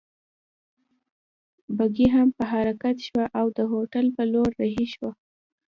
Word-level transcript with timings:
بګۍ 1.77 2.07
هم 2.15 2.27
په 2.37 2.43
حرکت 2.51 2.95
شوه 3.07 3.25
او 3.39 3.45
د 3.57 3.59
هوټل 3.71 4.05
په 4.15 4.23
لور 4.31 4.49
رهي 4.61 4.85
شوو. 4.93 5.11